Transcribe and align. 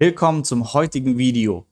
Willkommen 0.00 0.44
zum 0.44 0.74
heutigen 0.74 1.18
Video. 1.18 1.66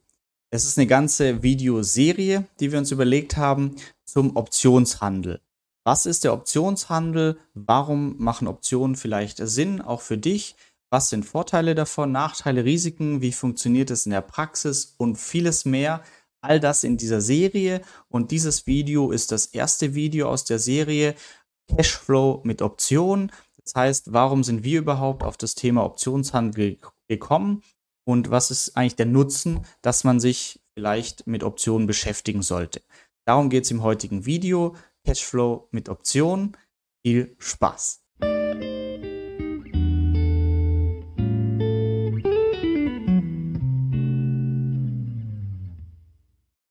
Es 0.50 0.64
ist 0.64 0.76
eine 0.76 0.88
ganze 0.88 1.44
Videoserie, 1.44 2.44
die 2.58 2.72
wir 2.72 2.80
uns 2.80 2.90
überlegt 2.90 3.36
haben 3.36 3.76
zum 4.04 4.34
Optionshandel. 4.34 5.40
Was 5.84 6.06
ist 6.06 6.24
der 6.24 6.32
Optionshandel? 6.32 7.38
Warum 7.54 8.16
machen 8.18 8.48
Optionen 8.48 8.96
vielleicht 8.96 9.36
Sinn, 9.38 9.80
auch 9.80 10.00
für 10.00 10.18
dich? 10.18 10.56
Was 10.90 11.08
sind 11.08 11.24
Vorteile 11.24 11.76
davon, 11.76 12.10
Nachteile, 12.10 12.64
Risiken? 12.64 13.20
Wie 13.20 13.30
funktioniert 13.30 13.92
es 13.92 14.06
in 14.06 14.10
der 14.10 14.22
Praxis 14.22 14.96
und 14.98 15.18
vieles 15.18 15.64
mehr? 15.64 16.02
All 16.40 16.58
das 16.58 16.82
in 16.82 16.96
dieser 16.96 17.20
Serie 17.20 17.80
und 18.08 18.32
dieses 18.32 18.66
Video 18.66 19.12
ist 19.12 19.30
das 19.30 19.46
erste 19.46 19.94
Video 19.94 20.28
aus 20.28 20.44
der 20.44 20.58
Serie 20.58 21.14
Cashflow 21.68 22.40
mit 22.42 22.60
Optionen. 22.60 23.30
Das 23.62 23.76
heißt, 23.76 24.12
warum 24.12 24.42
sind 24.42 24.64
wir 24.64 24.80
überhaupt 24.80 25.22
auf 25.22 25.36
das 25.36 25.54
Thema 25.54 25.84
Optionshandel 25.84 26.78
gekommen? 27.06 27.62
Und 28.06 28.30
was 28.30 28.50
ist 28.50 28.76
eigentlich 28.76 28.96
der 28.96 29.06
Nutzen, 29.06 29.66
dass 29.82 30.04
man 30.04 30.20
sich 30.20 30.60
vielleicht 30.74 31.26
mit 31.26 31.42
Optionen 31.42 31.86
beschäftigen 31.86 32.42
sollte. 32.42 32.80
Darum 33.24 33.50
geht 33.50 33.64
es 33.64 33.70
im 33.72 33.82
heutigen 33.82 34.24
Video. 34.24 34.76
Cashflow 35.04 35.68
mit 35.72 35.88
Optionen. 35.88 36.56
Viel 37.04 37.34
Spaß! 37.38 38.02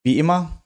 Wie 0.04 0.20
immer, 0.20 0.64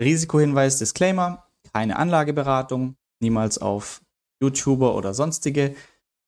Risikohinweis, 0.00 0.78
Disclaimer, 0.78 1.44
keine 1.72 1.96
Anlageberatung, 1.96 2.96
niemals 3.20 3.58
auf 3.58 4.00
YouTuber 4.40 4.94
oder 4.94 5.12
sonstige 5.12 5.74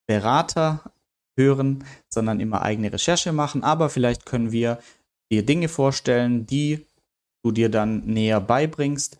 Berater 0.06 0.92
hören, 1.38 1.84
sondern 2.10 2.40
immer 2.40 2.60
eigene 2.60 2.92
Recherche 2.92 3.32
machen. 3.32 3.64
Aber 3.64 3.88
vielleicht 3.88 4.26
können 4.26 4.52
wir 4.52 4.78
dir 5.32 5.46
Dinge 5.46 5.68
vorstellen, 5.68 6.46
die 6.46 6.84
du 7.42 7.52
dir 7.52 7.70
dann 7.70 8.00
näher 8.04 8.40
beibringst. 8.40 9.18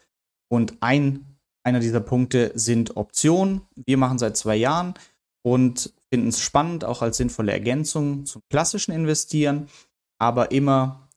Und 0.51 0.75
ein, 0.81 1.39
einer 1.63 1.81
dieser 1.81 2.01
Punkte 2.01 2.53
sind 2.55 2.97
Optionen. 2.97 3.63
Wir 3.87 3.97
machen 3.97 4.19
seit 4.19 4.37
zwei 4.37 4.57
Jahren 4.57 4.95
und 5.43 5.95
finden 6.11 6.29
es 6.29 6.41
spannend, 6.41 6.85
auch 6.85 7.01
als 7.01 7.17
sinnvolle 7.17 7.53
Ergänzung 7.53 8.27
zum 8.27 8.43
klassischen 8.51 8.93
Investieren, 8.93 9.69
aber 10.19 10.51
immer 10.51 11.09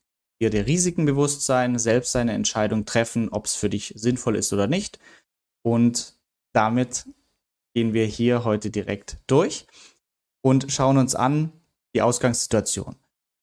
dir 0.42 0.50
der 0.50 0.68
Risiken 0.68 1.06
bewusst 1.06 1.46
sein, 1.46 1.78
selbst 1.78 2.12
seine 2.12 2.34
Entscheidung 2.34 2.86
treffen, 2.86 3.30
ob 3.30 3.46
es 3.46 3.56
für 3.56 3.70
dich 3.70 3.94
sinnvoll 3.96 4.36
ist 4.36 4.52
oder 4.54 4.68
nicht. 4.68 5.00
Und 5.64 6.20
damit 6.54 7.06
gehen 7.74 7.94
wir 7.94 8.06
hier 8.06 8.44
heute 8.44 8.70
direkt 8.70 9.18
durch 9.28 9.66
und 10.42 10.72
schauen 10.72 10.98
uns 10.98 11.16
an 11.16 11.52
die 11.96 12.02
Ausgangssituation. 12.02 12.96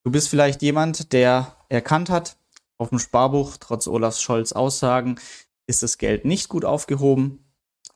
Du 0.04 0.10
bist 0.10 0.28
vielleicht 0.28 0.62
jemand, 0.62 1.12
der 1.12 1.56
erkannt 1.68 2.10
hat, 2.10 2.36
auf 2.78 2.90
dem 2.90 2.98
Sparbuch, 2.98 3.56
trotz 3.58 3.88
Olaf 3.88 4.18
Scholz 4.18 4.52
Aussagen, 4.52 5.18
ist 5.66 5.82
das 5.82 5.98
Geld 5.98 6.24
nicht 6.24 6.48
gut 6.48 6.64
aufgehoben, 6.64 7.44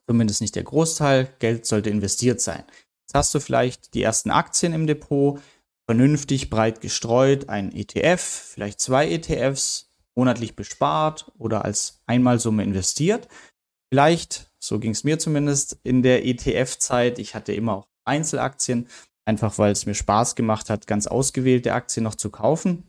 zumindest 0.06 0.41
nicht 0.41 0.56
der 0.56 0.64
Großteil. 0.64 1.33
Geld 1.39 1.67
sollte 1.67 1.91
investiert 1.91 2.41
sein. 2.41 2.64
Jetzt 3.06 3.14
hast 3.14 3.34
du 3.34 3.41
vielleicht 3.41 3.95
die 3.95 4.03
ersten 4.03 4.30
Aktien 4.30 4.73
im 4.73 4.86
Depot, 4.86 5.41
vernünftig 5.86 6.50
breit 6.50 6.80
gestreut, 6.80 7.48
ein 7.48 7.73
ETF, 7.73 8.20
vielleicht 8.20 8.80
zwei 8.80 9.11
ETFs, 9.11 9.92
monatlich 10.14 10.56
bespart 10.56 11.33
oder 11.39 11.64
als 11.64 12.00
Einmalsumme 12.06 12.62
investiert. 12.62 13.28
Vielleicht, 13.91 14.50
so 14.58 14.78
ging 14.78 14.92
es 14.92 15.05
mir 15.05 15.19
zumindest 15.19 15.78
in 15.83 16.03
der 16.03 16.27
ETF-Zeit, 16.27 17.19
ich 17.19 17.34
hatte 17.34 17.53
immer 17.53 17.77
auch 17.77 17.91
Einzelaktien, 18.05 18.89
einfach 19.25 19.58
weil 19.58 19.72
es 19.72 19.86
mir 19.86 19.95
Spaß 19.95 20.34
gemacht 20.34 20.70
hat, 20.70 20.86
ganz 20.86 21.06
ausgewählte 21.06 21.72
Aktien 21.72 22.05
noch 22.05 22.14
zu 22.14 22.31
kaufen. 22.31 22.89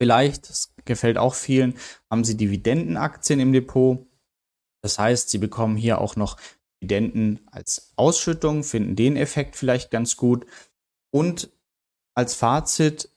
Vielleicht, 0.00 0.48
das 0.48 0.74
gefällt 0.84 1.18
auch 1.18 1.34
vielen, 1.34 1.74
haben 2.10 2.24
sie 2.24 2.36
Dividendenaktien 2.36 3.40
im 3.40 3.52
Depot. 3.52 4.06
Das 4.82 4.98
heißt, 4.98 5.30
sie 5.30 5.38
bekommen 5.38 5.76
hier 5.76 6.00
auch 6.00 6.14
noch 6.14 6.36
Dividenden 6.80 7.40
als 7.50 7.92
Ausschüttung, 7.96 8.62
finden 8.62 8.94
den 8.94 9.16
Effekt 9.16 9.56
vielleicht 9.56 9.90
ganz 9.90 10.16
gut. 10.16 10.46
Und 11.10 11.50
als 12.14 12.34
Fazit 12.34 13.10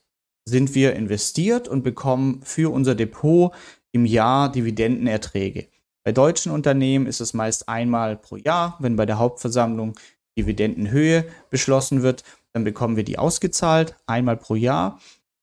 sind 0.44 0.74
wir 0.74 0.94
investiert 0.94 1.68
und 1.68 1.82
bekommen 1.82 2.42
für 2.42 2.72
unser 2.72 2.96
Depot 2.96 3.54
im 3.92 4.04
Jahr 4.04 4.50
Dividendenerträge. 4.50 5.68
Bei 6.04 6.10
deutschen 6.10 6.50
Unternehmen 6.50 7.06
ist 7.06 7.20
es 7.20 7.32
meist 7.32 7.68
einmal 7.68 8.16
pro 8.16 8.36
Jahr, 8.36 8.76
wenn 8.80 8.96
bei 8.96 9.06
der 9.06 9.18
Hauptversammlung 9.18 9.94
Dividendenhöhe 10.36 11.26
beschlossen 11.50 12.02
wird, 12.02 12.24
dann 12.52 12.64
bekommen 12.64 12.96
wir 12.96 13.04
die 13.04 13.18
ausgezahlt, 13.18 13.96
einmal 14.06 14.36
pro 14.36 14.54
Jahr. 14.54 15.00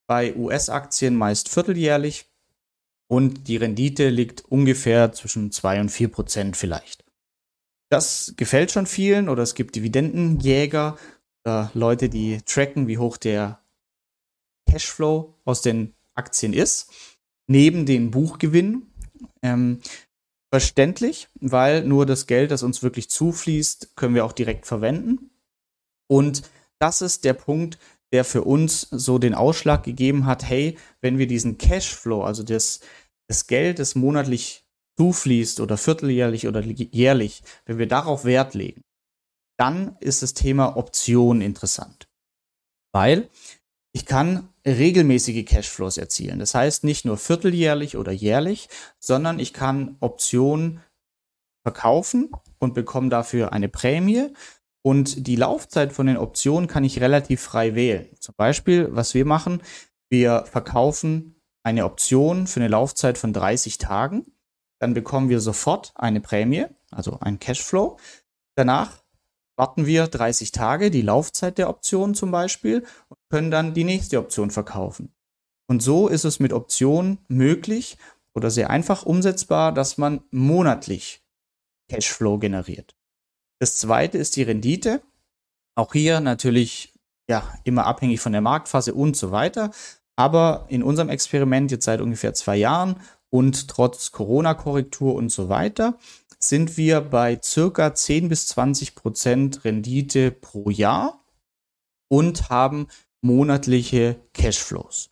Bei 0.07 0.35
US-Aktien 0.35 1.16
meist 1.16 1.50
vierteljährlich 1.50 2.25
und 3.07 3.47
die 3.47 3.57
Rendite 3.57 4.09
liegt 4.09 4.45
ungefähr 4.45 5.11
zwischen 5.11 5.51
2 5.51 5.81
und 5.81 5.89
4 5.89 6.07
Prozent 6.09 6.57
vielleicht. 6.57 7.03
Das 7.89 8.33
gefällt 8.38 8.72
schon 8.72 8.85
vielen 8.85 9.29
oder 9.29 9.41
es 9.44 9.55
gibt 9.55 9.75
Dividendenjäger, 9.75 10.97
äh, 11.44 11.66
Leute, 11.73 12.09
die 12.09 12.41
tracken, 12.44 12.88
wie 12.88 13.00
hoch 13.00 13.17
der 13.17 13.63
Cashflow 14.69 15.33
aus 15.45 15.61
den 15.61 15.95
Aktien 16.13 16.53
ist, 16.53 16.91
neben 17.47 17.85
den 17.88 18.11
Buchgewinnen. 18.11 18.94
Ähm, 19.41 19.79
verständlich, 20.51 21.27
weil 21.39 21.83
nur 21.83 22.05
das 22.05 22.27
Geld, 22.27 22.51
das 22.51 22.63
uns 22.63 22.81
wirklich 22.81 23.09
zufließt, 23.09 23.95
können 23.95 24.15
wir 24.15 24.25
auch 24.25 24.31
direkt 24.31 24.65
verwenden. 24.65 25.31
Und 26.07 26.43
das 26.79 27.01
ist 27.01 27.23
der 27.23 27.33
Punkt, 27.33 27.77
der 28.11 28.25
für 28.25 28.43
uns 28.43 28.81
so 28.89 29.19
den 29.19 29.35
Ausschlag 29.35 29.83
gegeben 29.83 30.25
hat, 30.25 30.43
hey, 30.43 30.77
wenn 31.01 31.17
wir 31.17 31.27
diesen 31.27 31.57
Cashflow, 31.57 32.23
also 32.23 32.43
das, 32.43 32.79
das 33.27 33.45
Geld, 33.47 33.79
das 33.79 33.95
monatlich 33.95 34.65
zufließt 34.97 35.59
oder 35.59 35.77
vierteljährlich 35.77 36.47
oder 36.47 36.61
jährlich, 36.61 37.43
wenn 37.65 37.77
wir 37.77 37.88
darauf 37.88 38.25
Wert 38.25 38.55
legen, 38.55 38.81
dann 39.57 39.97
ist 39.99 40.23
das 40.23 40.33
Thema 40.33 40.77
Option 40.77 41.41
interessant. 41.41 42.09
Weil 42.91 43.29
ich 43.93 44.05
kann 44.05 44.49
regelmäßige 44.78 45.46
Cashflows 45.46 45.97
erzielen. 45.97 46.40
Das 46.40 46.53
heißt 46.53 46.84
nicht 46.84 47.06
nur 47.06 47.18
vierteljährlich 47.18 47.97
oder 47.97 48.12
jährlich, 48.12 48.69
sondern 49.00 49.40
ich 49.40 49.53
kann 49.53 49.97
Optionen 50.00 50.81
verkaufen 51.63 52.31
und 52.59 52.74
bekomme 52.74 53.09
dafür 53.09 53.53
eine 53.53 53.69
Prämie. 53.69 54.34
Und 54.81 55.28
die 55.28 55.35
Laufzeit 55.35 55.91
von 55.91 56.07
den 56.07 56.18
Optionen 56.18 56.68
kann 56.68 56.84
ich 56.84 57.02
relativ 57.02 57.41
frei 57.41 57.75
wählen. 57.75 58.07
Zum 58.19 58.35
Beispiel, 58.38 58.88
was 58.91 59.13
wir 59.13 59.25
machen, 59.25 59.62
wir 60.09 60.46
verkaufen 60.50 61.36
eine 61.63 61.86
Option 61.86 62.47
für 62.47 62.62
eine 62.62 62.69
Laufzeit 62.69 63.18
von 63.18 63.34
30 63.34 63.78
Tagen. 63.78 64.25
Dann 64.80 64.94
bekommen 64.94 65.30
wir 65.30 65.41
sofort 65.41 65.91
eine 65.96 66.22
Prämie, 66.22 66.66
also 66.91 67.19
ein 67.19 67.40
Cashflow. 67.40 67.97
Danach 68.56 69.03
warten 69.59 69.85
wir 69.85 70.07
30 70.07 70.53
Tage, 70.53 70.89
die 70.89 71.01
Laufzeit 71.01 71.57
der 71.57 71.69
Option 71.69 72.15
zum 72.15 72.31
Beispiel, 72.31 72.85
und 73.09 73.17
können 73.29 73.51
dann 73.51 73.73
die 73.73 73.83
nächste 73.83 74.17
Option 74.17 74.51
verkaufen. 74.51 75.13
Und 75.67 75.83
so 75.83 76.07
ist 76.07 76.23
es 76.23 76.39
mit 76.39 76.53
Optionen 76.53 77.19
möglich 77.27 77.97
oder 78.33 78.51
sehr 78.51 78.69
einfach 78.69 79.03
umsetzbar, 79.03 79.73
dass 79.73 79.97
man 79.97 80.21
monatlich 80.31 81.21
Cashflow 81.91 82.39
generiert. 82.39 82.95
Das 83.59 83.75
zweite 83.75 84.17
ist 84.17 84.37
die 84.37 84.43
Rendite. 84.43 85.01
Auch 85.75 85.91
hier 85.91 86.21
natürlich 86.21 86.93
ja 87.29 87.43
immer 87.65 87.85
abhängig 87.85 88.21
von 88.21 88.31
der 88.31 88.41
Marktphase 88.41 88.93
und 88.93 89.17
so 89.17 89.31
weiter. 89.31 89.71
Aber 90.15 90.67
in 90.69 90.83
unserem 90.83 91.09
Experiment 91.09 91.69
jetzt 91.69 91.83
seit 91.83 91.99
ungefähr 91.99 92.33
zwei 92.33 92.55
Jahren 92.55 92.95
und 93.29 93.67
trotz 93.67 94.13
Corona-Korrektur 94.13 95.13
und 95.13 95.29
so 95.29 95.49
weiter 95.49 95.97
sind 96.39 96.77
wir 96.77 97.01
bei 97.01 97.39
circa 97.44 97.94
10 97.94 98.29
bis 98.29 98.47
20 98.47 98.95
Prozent 98.95 99.66
Rendite 99.66 100.31
pro 100.31 100.69
Jahr 100.69 101.23
und 102.07 102.50
haben 102.50 102.88
monatliche 103.22 104.19
Cashflows. 104.33 105.11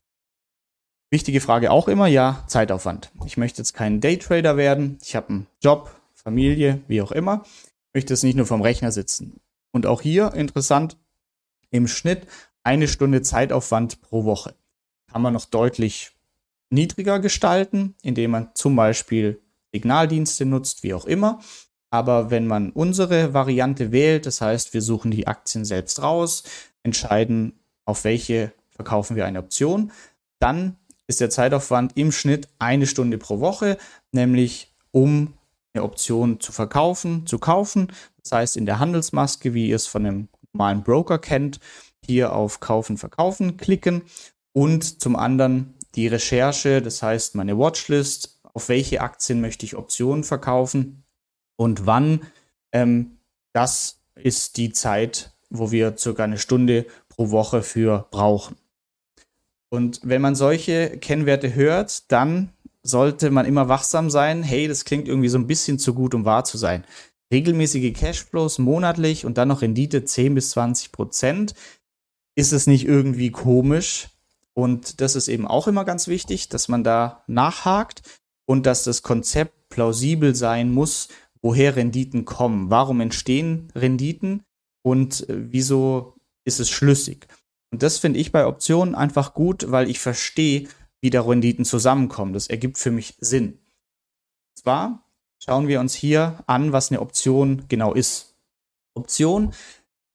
Wichtige 1.10 1.40
Frage 1.40 1.72
auch 1.72 1.88
immer, 1.88 2.08
ja, 2.08 2.44
Zeitaufwand. 2.48 3.12
Ich 3.26 3.38
möchte 3.38 3.62
jetzt 3.62 3.74
kein 3.74 4.02
Daytrader 4.02 4.58
werden. 4.58 4.98
Ich 5.02 5.16
habe 5.16 5.30
einen 5.30 5.48
Job, 5.62 5.92
Familie, 6.14 6.82
wie 6.88 7.02
auch 7.02 7.12
immer. 7.12 7.44
Ich 7.46 7.94
möchte 7.94 8.14
jetzt 8.14 8.24
nicht 8.24 8.36
nur 8.36 8.46
vom 8.46 8.62
Rechner 8.62 8.92
sitzen. 8.92 9.40
Und 9.72 9.86
auch 9.86 10.02
hier 10.02 10.34
interessant, 10.34 10.98
im 11.70 11.88
Schnitt 11.88 12.28
eine 12.64 12.88
Stunde 12.88 13.22
Zeitaufwand 13.22 14.02
pro 14.02 14.26
Woche. 14.26 14.56
Kann 15.10 15.22
man 15.22 15.34
noch 15.34 15.46
deutlich 15.46 16.12
niedriger 16.70 17.20
gestalten, 17.20 17.96
indem 18.02 18.32
man 18.32 18.50
zum 18.56 18.76
Beispiel 18.76 19.42
Signaldienste 19.74 20.46
nutzt, 20.46 20.84
wie 20.84 20.94
auch 20.94 21.06
immer. 21.06 21.40
Aber 21.90 22.32
wenn 22.32 22.48
man 22.48 22.72
unsere 22.72 23.34
Variante 23.34 23.92
wählt, 23.92 24.26
das 24.26 24.42
heißt, 24.42 24.74
wir 24.74 24.82
suchen 24.82 25.12
die 25.12 25.28
Aktien 25.28 25.66
selbst 25.66 26.02
raus, 26.02 26.44
entscheiden, 26.84 27.54
auf 27.86 28.04
welche 28.04 28.52
verkaufen 28.70 29.16
wir 29.16 29.26
eine 29.26 29.40
Option, 29.40 29.92
dann 30.40 30.76
ist 31.08 31.22
der 31.22 31.30
Zeitaufwand 31.30 31.96
im 31.96 32.12
Schnitt 32.12 32.50
eine 32.60 32.86
Stunde 32.86 33.18
pro 33.18 33.40
Woche, 33.40 33.78
nämlich 34.12 34.74
um 34.92 35.34
eine 35.74 35.84
Option 35.84 36.40
zu 36.40 36.52
verkaufen, 36.52 37.26
zu 37.26 37.40
kaufen. 37.40 37.92
Das 38.22 38.34
heißt, 38.34 38.58
in 38.58 38.66
der 38.66 38.80
Handelsmaske, 38.80 39.54
wie 39.54 39.70
ihr 39.70 39.78
es 39.78 39.88
von 39.88 40.06
einem 40.06 40.28
normalen 40.54 40.84
Broker 40.84 41.18
kennt, 41.20 41.60
hier 42.06 42.34
auf 42.34 42.60
Kaufen, 42.60 42.98
Verkaufen 42.98 43.58
klicken 43.58 44.02
und 44.54 45.02
zum 45.02 45.16
anderen 45.16 45.76
die 45.96 46.08
Recherche, 46.08 46.82
das 46.82 47.02
heißt 47.02 47.36
meine 47.36 47.58
Watchlist, 47.58 48.37
auf 48.58 48.70
welche 48.70 49.02
Aktien 49.02 49.40
möchte 49.40 49.68
ich 49.68 49.76
Optionen 49.76 50.24
verkaufen 50.24 51.04
und 51.58 51.86
wann. 51.86 52.22
Ähm, 52.72 53.20
das 53.54 54.02
ist 54.16 54.58
die 54.58 54.72
Zeit, 54.72 55.32
wo 55.52 55.70
wir 55.70 55.96
circa 55.96 56.24
eine 56.24 56.40
Stunde 56.40 56.88
pro 57.08 57.30
Woche 57.30 57.62
für 57.62 58.08
brauchen. 58.10 58.56
Und 59.70 60.00
wenn 60.02 60.24
man 60.24 60.34
solche 60.34 60.98
Kennwerte 60.98 61.54
hört, 61.54 62.12
dann 62.12 62.52
sollte 62.82 63.30
man 63.30 63.46
immer 63.46 63.70
wachsam 63.70 64.10
sein. 64.10 64.42
Hey, 64.42 64.68
das 64.68 64.86
klingt 64.86 65.08
irgendwie 65.08 65.30
so 65.30 65.38
ein 65.38 65.46
bisschen 65.46 65.78
zu 65.78 65.94
gut, 65.94 66.16
um 66.16 66.26
wahr 66.26 66.44
zu 66.44 66.58
sein. 66.58 66.84
Regelmäßige 67.32 67.94
Cashflows 67.94 68.58
monatlich 68.58 69.24
und 69.24 69.38
dann 69.38 69.50
noch 69.50 69.62
Rendite 69.62 70.04
10 70.04 70.34
bis 70.34 70.50
20 70.50 70.92
Prozent. 70.92 71.54
Ist 72.34 72.54
es 72.54 72.66
nicht 72.66 72.88
irgendwie 72.88 73.30
komisch? 73.30 74.08
Und 74.56 75.00
das 75.00 75.16
ist 75.16 75.28
eben 75.28 75.46
auch 75.46 75.68
immer 75.68 75.86
ganz 75.86 76.08
wichtig, 76.08 76.50
dass 76.50 76.68
man 76.70 76.84
da 76.84 77.24
nachhakt 77.28 78.02
und 78.48 78.66
dass 78.66 78.84
das 78.84 79.04
Konzept 79.04 79.70
plausibel 79.70 80.34
sein 80.34 80.72
muss, 80.72 81.10
woher 81.42 81.76
Renditen 81.76 82.26
kommen. 82.26 82.70
Warum 82.70 83.02
entstehen 83.02 83.72
Renditen 83.76 84.44
und 84.84 85.30
äh, 85.30 85.52
wieso 85.52 86.16
ist 86.46 86.60
es 86.60 86.70
schlüssig? 86.70 87.28
Und 87.72 87.84
das 87.84 87.98
finde 87.98 88.20
ich 88.20 88.32
bei 88.32 88.48
Optionen 88.48 88.96
einfach 88.96 89.34
gut, 89.34 89.70
weil 89.70 89.90
ich 89.90 90.00
verstehe, 90.00 90.68
wie 91.02 91.10
da 91.10 91.22
Renditen 91.22 91.66
zusammenkommen. 91.66 92.34
Das 92.34 92.48
ergibt 92.48 92.78
für 92.78 92.92
mich 92.92 93.16
Sinn. 93.20 93.54
Und 93.54 94.62
zwar 94.64 95.04
schauen 95.44 95.68
wir 95.68 95.80
uns 95.80 95.94
hier 95.94 96.44
an, 96.48 96.72
was 96.72 96.90
eine 96.90 97.02
Option 97.02 97.66
genau 97.68 97.94
ist. 97.94 98.36
Option 98.96 99.54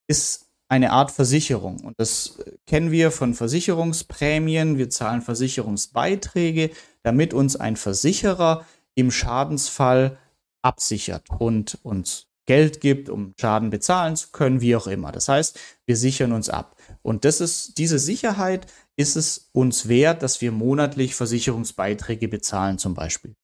ist 0.09 0.42
eine 0.73 0.91
Art 0.91 1.11
Versicherung. 1.11 1.81
Und 1.81 2.01
das 2.01 2.39
kennen 2.67 2.91
wir 2.91 3.11
von 3.11 3.35
Versicherungsprämien. 3.35 4.79
Wir 4.79 4.89
zahlen 4.89 5.21
Versicherungsbeiträge, 5.21 6.71
damit 7.03 7.35
uns 7.35 7.57
ein 7.57 7.77
Versicherer 7.77 8.65
im 8.95 9.11
Schadensfall 9.11 10.17
absichert 10.63 11.29
und 11.39 11.79
uns 11.83 12.29
Geld 12.47 12.81
gibt, 12.81 13.11
um 13.11 13.35
Schaden 13.39 13.69
bezahlen 13.69 14.17
zu 14.17 14.29
können, 14.33 14.63
wie 14.63 14.75
auch 14.75 14.87
immer. 14.87 15.13
Das 15.13 15.29
heißt, 15.29 15.61
wir 15.85 15.97
sichern 15.99 16.33
uns 16.33 16.49
ab. 16.49 16.75
Und 17.03 17.27
das 17.27 17.43
ist, 17.43 17.77
diese 17.77 17.99
Sicherheit 17.99 18.67
ist 18.97 19.17
es 19.17 19.51
uns 19.53 19.89
wert, 19.89 20.23
dass 20.23 20.41
wir 20.41 20.53
monatlich 20.53 21.15
Versicherungsbeiträge 21.15 22.29
bezahlen 22.29 22.79
zum 22.79 22.95
Beispiel. 22.95 23.35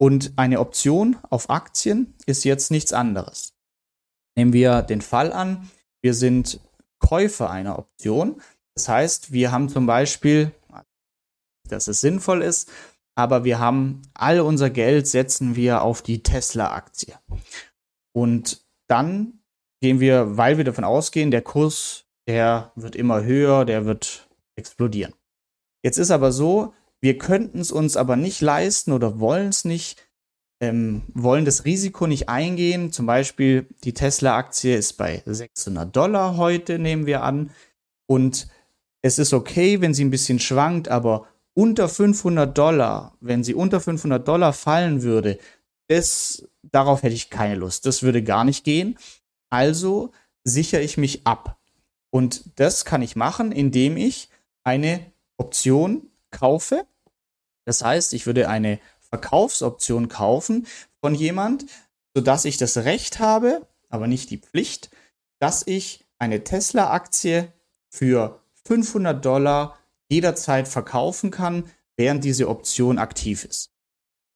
Und 0.00 0.34
eine 0.36 0.60
Option 0.60 1.16
auf 1.30 1.50
Aktien 1.50 2.14
ist 2.26 2.44
jetzt 2.44 2.70
nichts 2.70 2.92
anderes. 2.92 3.54
Nehmen 4.36 4.52
wir 4.52 4.82
den 4.82 5.00
Fall 5.00 5.32
an, 5.32 5.68
wir 6.02 6.14
sind 6.14 6.60
Käufer 6.98 7.50
einer 7.50 7.78
Option. 7.78 8.40
Das 8.74 8.88
heißt, 8.88 9.32
wir 9.32 9.52
haben 9.52 9.68
zum 9.68 9.86
Beispiel, 9.86 10.52
dass 11.68 11.88
es 11.88 12.00
sinnvoll 12.00 12.42
ist, 12.42 12.70
aber 13.14 13.44
wir 13.44 13.58
haben 13.58 14.02
all 14.14 14.40
unser 14.40 14.70
Geld 14.70 15.06
setzen 15.06 15.56
wir 15.56 15.82
auf 15.82 16.02
die 16.02 16.22
Tesla-Aktie. 16.22 17.14
Und 18.12 18.64
dann 18.88 19.40
gehen 19.80 20.00
wir, 20.00 20.36
weil 20.36 20.56
wir 20.56 20.64
davon 20.64 20.84
ausgehen, 20.84 21.30
der 21.30 21.42
Kurs, 21.42 22.06
der 22.26 22.72
wird 22.74 22.96
immer 22.96 23.22
höher, 23.24 23.64
der 23.64 23.86
wird 23.86 24.28
explodieren. 24.56 25.14
Jetzt 25.84 25.98
ist 25.98 26.10
aber 26.10 26.32
so, 26.32 26.74
wir 27.00 27.18
könnten 27.18 27.60
es 27.60 27.70
uns 27.70 27.96
aber 27.96 28.16
nicht 28.16 28.40
leisten 28.40 28.92
oder 28.92 29.20
wollen 29.20 29.48
es 29.48 29.64
nicht, 29.64 30.07
ähm, 30.60 31.02
wollen 31.14 31.44
das 31.44 31.64
Risiko 31.64 32.06
nicht 32.06 32.28
eingehen. 32.28 32.92
Zum 32.92 33.06
Beispiel 33.06 33.66
die 33.84 33.94
Tesla-Aktie 33.94 34.76
ist 34.76 34.94
bei 34.94 35.22
600 35.24 35.94
Dollar 35.94 36.36
heute, 36.36 36.78
nehmen 36.78 37.06
wir 37.06 37.22
an. 37.22 37.50
Und 38.06 38.48
es 39.02 39.18
ist 39.18 39.32
okay, 39.32 39.80
wenn 39.80 39.94
sie 39.94 40.04
ein 40.04 40.10
bisschen 40.10 40.40
schwankt, 40.40 40.88
aber 40.88 41.28
unter 41.54 41.88
500 41.88 42.56
Dollar, 42.56 43.16
wenn 43.20 43.44
sie 43.44 43.54
unter 43.54 43.80
500 43.80 44.26
Dollar 44.26 44.52
fallen 44.52 45.02
würde, 45.02 45.38
das, 45.88 46.46
darauf 46.62 47.02
hätte 47.02 47.14
ich 47.14 47.30
keine 47.30 47.56
Lust. 47.56 47.86
Das 47.86 48.02
würde 48.02 48.22
gar 48.22 48.44
nicht 48.44 48.64
gehen. 48.64 48.98
Also 49.50 50.12
sichere 50.44 50.82
ich 50.82 50.96
mich 50.98 51.26
ab. 51.26 51.58
Und 52.10 52.58
das 52.58 52.84
kann 52.84 53.02
ich 53.02 53.16
machen, 53.16 53.52
indem 53.52 53.96
ich 53.96 54.28
eine 54.64 55.00
Option 55.36 56.10
kaufe. 56.30 56.86
Das 57.64 57.84
heißt, 57.84 58.14
ich 58.14 58.26
würde 58.26 58.48
eine 58.48 58.80
Verkaufsoption 59.10 60.08
kaufen 60.08 60.66
von 61.00 61.14
jemand, 61.14 61.66
sodass 62.14 62.44
ich 62.44 62.56
das 62.56 62.78
Recht 62.78 63.18
habe, 63.18 63.66
aber 63.88 64.06
nicht 64.06 64.30
die 64.30 64.38
Pflicht, 64.38 64.90
dass 65.38 65.66
ich 65.66 66.06
eine 66.18 66.44
Tesla-Aktie 66.44 67.52
für 67.88 68.42
500 68.66 69.24
Dollar 69.24 69.78
jederzeit 70.08 70.68
verkaufen 70.68 71.30
kann, 71.30 71.64
während 71.96 72.24
diese 72.24 72.48
Option 72.48 72.98
aktiv 72.98 73.44
ist. 73.44 73.70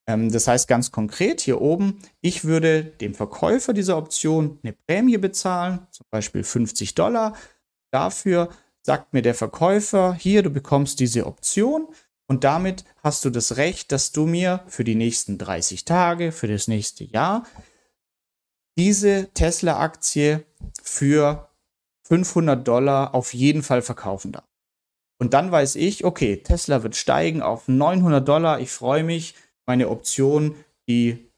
Ähm, 0.07 0.31
das 0.31 0.49
heißt 0.49 0.69
ganz 0.69 0.91
konkret 0.91 1.41
hier 1.41 1.61
oben, 1.61 2.01
ich 2.21 2.45
würde 2.45 2.85
dem 2.85 3.15
Verkäufer 3.15 3.73
dieser 3.73 3.97
Option 3.97 4.59
eine 4.63 4.73
Prämie 4.73 5.19
bezahlen, 5.19 5.87
zum 5.91 6.07
Beispiel 6.11 6.45
50 6.45 6.95
Dollar. 6.95 7.37
Dafür 7.91 8.49
sagt 8.83 9.13
mir 9.13 9.23
der 9.23 9.35
Verkäufer, 9.35 10.15
hier, 10.15 10.43
du 10.43 10.51
bekommst 10.51 10.99
diese 10.99 11.27
Option 11.27 11.89
und 12.33 12.45
damit 12.45 12.87
hast 13.03 13.27
du 13.27 13.31
das 13.31 13.59
Recht, 13.59 13.93
dass 13.93 14.11
du 14.11 14.25
mir 14.25 14.65
für 14.67 14.85
die 14.85 14.95
nächsten 14.95 15.37
30 15.37 15.85
Tage, 15.85 16.33
für 16.33 16.49
das 16.49 16.67
nächste 16.67 17.05
Jahr, 17.05 17.45
diese 18.79 19.29
Tesla-Aktie 19.35 20.43
für 20.83 21.51
500 22.05 22.67
Dollar 22.67 23.15
auf 23.15 23.35
jeden 23.35 23.63
Fall 23.63 23.83
verkaufen 23.83 24.33
darfst. 24.33 24.49
Und 25.19 25.35
dann 25.35 25.53
weiß 25.53 25.77
ich, 25.77 26.07
okay, 26.07 26.39
Tesla 26.39 26.83
wird 26.83 26.97
steigen 26.97 27.43
auf 27.43 27.69
900 27.69 28.27
Dollar. 28.27 28.61
Ich 28.61 28.71
freue 28.71 29.05
mich. 29.05 29.35
Meine 29.67 29.91
Option, 29.91 30.55
die 30.89 31.31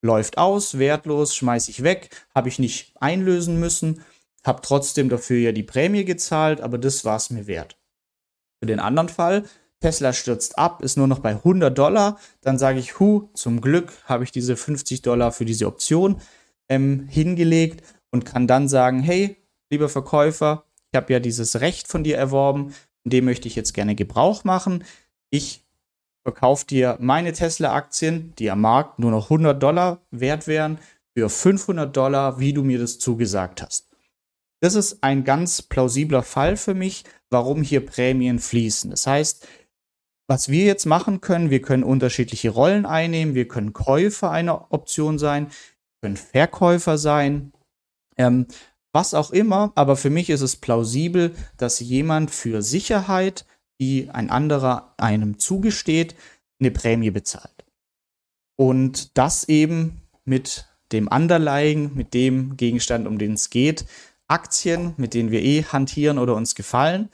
läuft 0.00 0.38
aus, 0.38 0.78
wertlos, 0.78 1.34
schmeiße 1.34 1.72
ich 1.72 1.82
weg, 1.82 2.10
habe 2.36 2.48
ich 2.48 2.60
nicht 2.60 2.94
einlösen 3.00 3.58
müssen, 3.58 4.04
habe 4.44 4.62
trotzdem 4.62 5.08
dafür 5.08 5.40
ja 5.40 5.50
die 5.50 5.64
Prämie 5.64 6.04
gezahlt, 6.04 6.60
aber 6.60 6.78
das 6.78 7.04
war 7.04 7.16
es 7.16 7.30
mir 7.30 7.48
wert. 7.48 7.76
Für 8.60 8.66
den 8.66 8.78
anderen 8.78 9.08
Fall, 9.08 9.44
Tesla 9.80 10.12
stürzt 10.12 10.58
ab, 10.58 10.82
ist 10.82 10.96
nur 10.96 11.06
noch 11.06 11.18
bei 11.18 11.30
100 11.30 11.76
Dollar, 11.76 12.18
dann 12.40 12.58
sage 12.58 12.78
ich, 12.78 12.98
hu, 12.98 13.28
zum 13.34 13.60
Glück 13.60 13.92
habe 14.04 14.24
ich 14.24 14.32
diese 14.32 14.56
50 14.56 15.02
Dollar 15.02 15.32
für 15.32 15.44
diese 15.44 15.66
Option 15.66 16.20
ähm, 16.68 17.06
hingelegt 17.08 17.84
und 18.10 18.24
kann 18.24 18.46
dann 18.46 18.68
sagen, 18.68 19.00
hey, 19.00 19.36
lieber 19.70 19.88
Verkäufer, 19.88 20.64
ich 20.90 20.96
habe 20.96 21.12
ja 21.12 21.20
dieses 21.20 21.60
Recht 21.60 21.88
von 21.88 22.04
dir 22.04 22.16
erworben, 22.16 22.74
dem 23.04 23.26
möchte 23.26 23.48
ich 23.48 23.54
jetzt 23.54 23.74
gerne 23.74 23.94
Gebrauch 23.94 24.44
machen. 24.44 24.84
Ich 25.30 25.64
verkaufe 26.24 26.66
dir 26.66 26.96
meine 27.00 27.32
Tesla-Aktien, 27.32 28.34
die 28.38 28.50
am 28.50 28.62
Markt 28.62 28.98
nur 28.98 29.10
noch 29.10 29.24
100 29.24 29.62
Dollar 29.62 30.00
wert 30.10 30.46
wären, 30.46 30.78
für 31.16 31.28
500 31.30 31.96
Dollar, 31.96 32.40
wie 32.40 32.52
du 32.52 32.62
mir 32.62 32.78
das 32.78 32.98
zugesagt 32.98 33.62
hast. 33.62 33.86
Das 34.60 34.74
ist 34.74 35.02
ein 35.02 35.24
ganz 35.24 35.62
plausibler 35.62 36.22
Fall 36.22 36.56
für 36.56 36.74
mich, 36.74 37.04
warum 37.30 37.62
hier 37.62 37.84
Prämien 37.84 38.38
fließen. 38.38 38.90
Das 38.90 39.06
heißt, 39.06 39.46
was 40.28 40.48
wir 40.48 40.64
jetzt 40.64 40.86
machen 40.86 41.20
können, 41.20 41.50
wir 41.50 41.62
können 41.62 41.84
unterschiedliche 41.84 42.50
Rollen 42.50 42.86
einnehmen, 42.86 43.34
wir 43.34 43.48
können 43.48 43.72
Käufer 43.72 44.30
einer 44.30 44.72
Option 44.72 45.18
sein, 45.18 45.48
können 46.02 46.16
Verkäufer 46.16 46.98
sein. 46.98 47.52
Ähm, 48.16 48.46
was 48.92 49.12
auch 49.12 49.30
immer, 49.30 49.72
aber 49.74 49.96
für 49.96 50.08
mich 50.08 50.30
ist 50.30 50.40
es 50.40 50.56
plausibel, 50.56 51.34
dass 51.58 51.80
jemand 51.80 52.30
für 52.30 52.62
Sicherheit, 52.62 53.44
die 53.78 54.08
ein 54.10 54.30
anderer 54.30 54.94
einem 54.96 55.38
zugesteht, 55.38 56.16
eine 56.58 56.70
Prämie 56.70 57.10
bezahlt. 57.10 57.66
Und 58.56 59.18
das 59.18 59.48
eben 59.48 60.00
mit 60.24 60.66
dem 60.92 61.08
Underlying, 61.08 61.94
mit 61.94 62.14
dem 62.14 62.56
Gegenstand, 62.56 63.06
um 63.06 63.18
den 63.18 63.34
es 63.34 63.50
geht, 63.50 63.84
Aktien, 64.28 64.94
mit 64.96 65.14
denen 65.14 65.30
wir 65.30 65.42
eh 65.42 65.62
hantieren 65.64 66.18
oder 66.18 66.34
uns 66.34 66.54
gefallen. 66.54 67.10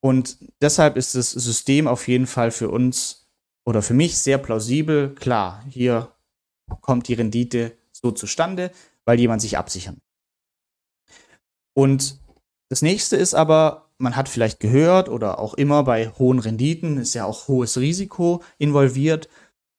Und 0.00 0.38
deshalb 0.62 0.96
ist 0.96 1.14
das 1.14 1.30
System 1.30 1.86
auf 1.86 2.08
jeden 2.08 2.26
Fall 2.26 2.50
für 2.50 2.70
uns 2.70 3.28
oder 3.64 3.82
für 3.82 3.94
mich 3.94 4.18
sehr 4.18 4.38
plausibel. 4.38 5.14
Klar, 5.14 5.62
hier 5.68 6.12
kommt 6.80 7.08
die 7.08 7.14
Rendite 7.14 7.76
so 7.92 8.10
zustande, 8.10 8.70
weil 9.04 9.20
jemand 9.20 9.42
sich 9.42 9.58
absichern 9.58 10.00
und 11.74 12.20
das 12.68 12.82
nächste 12.82 13.16
ist 13.16 13.34
aber, 13.34 13.90
man 13.98 14.16
hat 14.16 14.28
vielleicht 14.28 14.60
gehört 14.60 15.08
oder 15.08 15.38
auch 15.38 15.54
immer 15.54 15.82
bei 15.82 16.08
hohen 16.08 16.38
Renditen 16.38 16.98
ist 16.98 17.14
ja 17.14 17.24
auch 17.24 17.48
hohes 17.48 17.78
Risiko 17.78 18.42
involviert. 18.58 19.28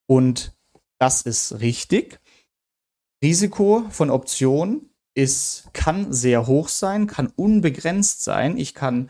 Und 0.07 0.53
das 0.99 1.21
ist 1.21 1.59
richtig. 1.59 2.19
Risiko 3.23 3.85
von 3.91 4.09
Optionen 4.09 4.89
ist, 5.13 5.69
kann 5.73 6.11
sehr 6.11 6.47
hoch 6.47 6.69
sein, 6.69 7.07
kann 7.07 7.31
unbegrenzt 7.35 8.23
sein. 8.23 8.57
Ich 8.57 8.73
kann 8.73 9.09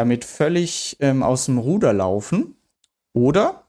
damit 0.00 0.24
völlig 0.24 0.96
ähm, 1.00 1.22
aus 1.22 1.44
dem 1.44 1.58
Ruder 1.58 1.92
laufen. 1.92 2.56
Oder, 3.12 3.66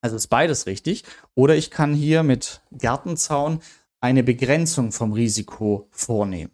also 0.00 0.16
ist 0.16 0.26
beides 0.26 0.66
richtig, 0.66 1.04
oder 1.34 1.54
ich 1.54 1.70
kann 1.70 1.94
hier 1.94 2.22
mit 2.22 2.60
Gartenzaun 2.76 3.60
eine 4.00 4.24
Begrenzung 4.24 4.90
vom 4.90 5.12
Risiko 5.12 5.88
vornehmen. 5.92 6.50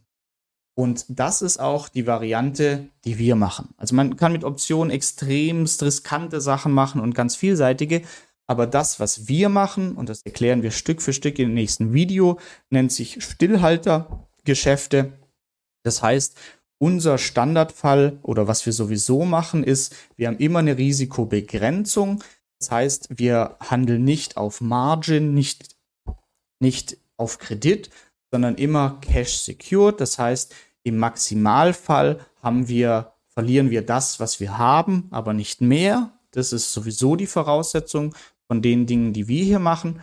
Und 0.74 1.06
das 1.08 1.42
ist 1.42 1.58
auch 1.58 1.88
die 1.88 2.06
Variante, 2.06 2.88
die 3.04 3.18
wir 3.18 3.36
machen. 3.36 3.74
Also 3.76 3.94
man 3.94 4.16
kann 4.16 4.32
mit 4.32 4.44
Optionen 4.44 4.90
extremst 4.90 5.82
riskante 5.82 6.40
Sachen 6.40 6.72
machen 6.72 7.00
und 7.00 7.14
ganz 7.14 7.36
vielseitige. 7.36 8.02
Aber 8.46 8.66
das, 8.66 9.00
was 9.00 9.28
wir 9.28 9.48
machen, 9.48 9.94
und 9.94 10.08
das 10.08 10.22
erklären 10.22 10.62
wir 10.62 10.70
Stück 10.70 11.00
für 11.02 11.12
Stück 11.12 11.38
im 11.38 11.54
nächsten 11.54 11.92
Video, 11.92 12.38
nennt 12.68 12.92
sich 12.92 13.22
Stillhaltergeschäfte. 13.24 15.12
Das 15.82 16.02
heißt, 16.02 16.36
unser 16.80 17.18
Standardfall 17.18 18.18
oder 18.22 18.48
was 18.48 18.64
wir 18.64 18.72
sowieso 18.72 19.24
machen, 19.24 19.62
ist, 19.62 19.94
wir 20.16 20.28
haben 20.28 20.38
immer 20.38 20.60
eine 20.60 20.78
Risikobegrenzung. 20.78 22.24
Das 22.58 22.70
heißt, 22.70 23.08
wir 23.18 23.56
handeln 23.60 24.04
nicht 24.04 24.38
auf 24.38 24.60
Margin, 24.60 25.34
nicht, 25.34 25.76
nicht 26.58 26.96
auf 27.18 27.38
Kredit, 27.38 27.90
sondern 28.32 28.54
immer 28.54 28.98
Cash 29.02 29.38
secured. 29.40 30.00
Das 30.00 30.18
heißt, 30.18 30.54
im 30.82 30.96
Maximalfall 30.96 32.20
haben 32.42 32.66
wir, 32.68 33.12
verlieren 33.28 33.68
wir 33.68 33.84
das, 33.84 34.18
was 34.18 34.40
wir 34.40 34.56
haben, 34.56 35.08
aber 35.10 35.34
nicht 35.34 35.60
mehr. 35.60 36.12
Das 36.30 36.52
ist 36.52 36.72
sowieso 36.72 37.14
die 37.14 37.26
Voraussetzung 37.26 38.14
von 38.46 38.62
den 38.62 38.86
Dingen, 38.86 39.12
die 39.12 39.28
wir 39.28 39.44
hier 39.44 39.58
machen. 39.58 40.00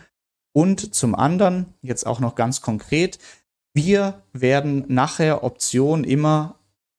Und 0.52 0.94
zum 0.94 1.16
anderen, 1.16 1.74
jetzt 1.82 2.06
auch 2.06 2.20
noch 2.20 2.36
ganz 2.36 2.60
konkret, 2.60 3.18
wir 3.74 4.22
werden 4.32 4.84
nachher 4.88 5.42
Optionen 5.42 6.04
immer 6.04 6.57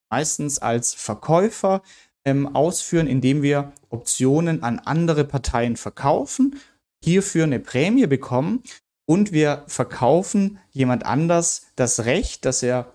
meistens 0.09 0.59
als 0.59 0.93
Verkäufer 0.93 1.81
ähm, 2.25 2.55
ausführen, 2.55 3.07
indem 3.07 3.41
wir 3.41 3.71
Optionen 3.89 4.63
an 4.63 4.79
andere 4.79 5.23
Parteien 5.25 5.77
verkaufen, 5.77 6.59
hierfür 7.03 7.45
eine 7.45 7.59
Prämie 7.59 8.07
bekommen 8.07 8.63
und 9.05 9.31
wir 9.31 9.63
verkaufen 9.67 10.59
jemand 10.71 11.05
anders 11.05 11.67
das 11.75 12.05
Recht, 12.05 12.45
dass 12.45 12.61
er 12.61 12.93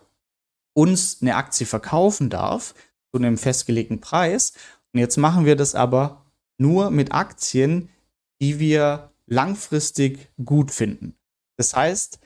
uns 0.75 1.19
eine 1.21 1.37
Aktie 1.37 1.67
verkaufen 1.67 2.31
darf 2.31 2.75
zu 3.11 3.19
einem 3.19 3.39
festgelegten 3.39 4.01
Preis. 4.01 4.53
Und 4.93 5.01
jetzt 5.01 5.17
machen 5.17 5.45
wir 5.45 5.57
das 5.57 5.75
aber 5.75 6.25
nur 6.59 6.91
mit 6.91 7.13
Aktien, 7.13 7.89
die 8.41 8.59
wir 8.59 9.13
langfristig 9.27 10.31
gut 10.45 10.71
finden. 10.71 11.17
Das 11.57 11.75
heißt, 11.75 12.21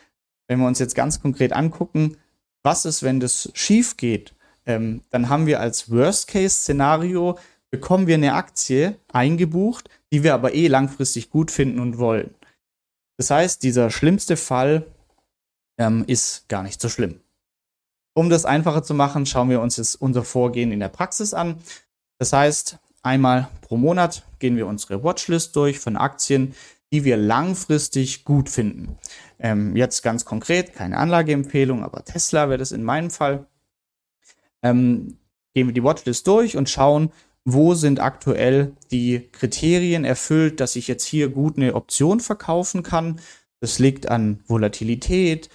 wenn 0.48 0.58
wir 0.58 0.66
uns 0.66 0.78
jetzt 0.78 0.94
ganz 0.94 1.20
konkret 1.20 1.52
angucken, 1.52 2.16
was 2.62 2.84
ist, 2.84 3.02
wenn 3.02 3.20
das 3.20 3.50
schief 3.54 3.96
geht, 3.96 4.34
ähm, 4.68 5.02
dann 5.10 5.30
haben 5.30 5.46
wir 5.46 5.60
als 5.60 5.90
Worst-Case-Szenario, 5.90 7.38
bekommen 7.70 8.06
wir 8.06 8.14
eine 8.14 8.34
Aktie 8.34 8.96
eingebucht, 9.12 9.88
die 10.12 10.22
wir 10.22 10.34
aber 10.34 10.54
eh 10.54 10.68
langfristig 10.68 11.30
gut 11.30 11.50
finden 11.50 11.80
und 11.80 11.98
wollen. 11.98 12.34
Das 13.16 13.30
heißt, 13.30 13.62
dieser 13.62 13.90
schlimmste 13.90 14.36
Fall 14.36 14.86
ähm, 15.78 16.04
ist 16.06 16.48
gar 16.48 16.62
nicht 16.62 16.80
so 16.80 16.88
schlimm. 16.88 17.20
Um 18.14 18.30
das 18.30 18.44
einfacher 18.44 18.82
zu 18.82 18.94
machen, 18.94 19.26
schauen 19.26 19.48
wir 19.48 19.60
uns 19.60 19.76
jetzt 19.78 19.96
unser 19.96 20.22
Vorgehen 20.22 20.70
in 20.70 20.80
der 20.80 20.88
Praxis 20.88 21.34
an. 21.34 21.56
Das 22.18 22.32
heißt, 22.32 22.78
einmal 23.02 23.48
pro 23.62 23.76
Monat 23.76 24.24
gehen 24.38 24.56
wir 24.56 24.66
unsere 24.66 25.02
Watchlist 25.02 25.56
durch 25.56 25.78
von 25.78 25.96
Aktien, 25.96 26.54
die 26.92 27.04
wir 27.04 27.16
langfristig 27.16 28.24
gut 28.24 28.48
finden. 28.48 28.98
Ähm, 29.38 29.76
jetzt 29.76 30.02
ganz 30.02 30.24
konkret, 30.24 30.74
keine 30.74 30.98
Anlageempfehlung, 30.98 31.82
aber 31.84 32.04
Tesla 32.04 32.48
wäre 32.48 32.58
das 32.58 32.72
in 32.72 32.82
meinem 32.82 33.10
Fall. 33.10 33.46
Ähm, 34.62 35.18
gehen 35.54 35.66
wir 35.66 35.74
die 35.74 35.84
Watchlist 35.84 36.26
durch 36.26 36.56
und 36.56 36.68
schauen, 36.68 37.10
wo 37.44 37.74
sind 37.74 38.00
aktuell 38.00 38.72
die 38.90 39.28
Kriterien 39.32 40.04
erfüllt, 40.04 40.60
dass 40.60 40.76
ich 40.76 40.88
jetzt 40.88 41.04
hier 41.04 41.28
gut 41.28 41.56
eine 41.56 41.74
Option 41.74 42.20
verkaufen 42.20 42.82
kann. 42.82 43.20
Das 43.60 43.78
liegt 43.78 44.08
an 44.08 44.40
Volatilität, 44.46 45.48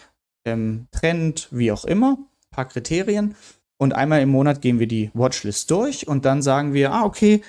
ähm, 0.46 0.88
Trend, 0.92 1.48
wie 1.52 1.72
auch 1.72 1.86
immer, 1.86 2.18
ein 2.18 2.50
paar 2.50 2.68
Kriterien. 2.68 3.36
Und 3.78 3.94
einmal 3.94 4.22
im 4.22 4.30
Monat 4.30 4.62
gehen 4.62 4.80
wir 4.80 4.88
die 4.88 5.12
Watchlist 5.14 5.70
durch 5.72 6.08
und 6.08 6.26
dann 6.26 6.42
sagen 6.42 6.74
wir, 6.74 6.92
ah, 6.92 7.04
okay, 7.04 7.44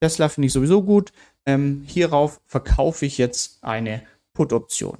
Tesla 0.00 0.28
finde 0.28 0.46
ich 0.46 0.52
sowieso 0.52 0.82
gut. 0.82 1.12
Ähm, 1.46 1.82
hierauf 1.86 2.40
verkaufe 2.46 3.04
ich 3.04 3.18
jetzt 3.18 3.62
eine 3.62 4.02
Put-Option. 4.32 4.98